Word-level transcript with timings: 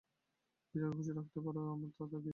তুমি 0.75 0.79
যাকে 0.81 0.95
খুশি 0.97 1.11
রাখতে 1.13 1.39
পারো 1.45 1.59
আমার 1.73 1.89
তাতে 1.97 2.17
কী। 2.17 2.29